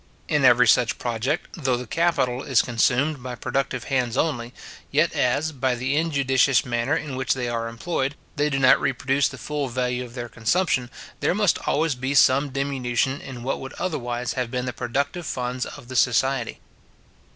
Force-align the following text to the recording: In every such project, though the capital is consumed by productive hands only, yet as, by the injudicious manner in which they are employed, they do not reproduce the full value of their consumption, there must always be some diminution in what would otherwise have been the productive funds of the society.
In 0.27 0.43
every 0.43 0.67
such 0.67 0.97
project, 0.97 1.49
though 1.63 1.77
the 1.77 1.85
capital 1.85 2.41
is 2.41 2.63
consumed 2.63 3.21
by 3.21 3.35
productive 3.35 3.83
hands 3.83 4.17
only, 4.17 4.51
yet 4.89 5.13
as, 5.13 5.51
by 5.51 5.75
the 5.75 5.95
injudicious 5.95 6.65
manner 6.65 6.95
in 6.97 7.15
which 7.15 7.35
they 7.35 7.47
are 7.47 7.67
employed, 7.67 8.15
they 8.35 8.49
do 8.49 8.57
not 8.57 8.81
reproduce 8.81 9.27
the 9.29 9.37
full 9.37 9.67
value 9.67 10.03
of 10.03 10.15
their 10.15 10.27
consumption, 10.27 10.89
there 11.19 11.35
must 11.35 11.59
always 11.67 11.93
be 11.93 12.15
some 12.15 12.49
diminution 12.49 13.21
in 13.21 13.43
what 13.43 13.59
would 13.59 13.73
otherwise 13.73 14.33
have 14.33 14.49
been 14.49 14.65
the 14.65 14.73
productive 14.73 15.27
funds 15.27 15.67
of 15.67 15.87
the 15.87 15.95
society. 15.95 16.59